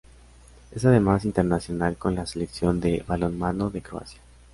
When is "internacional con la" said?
1.25-2.25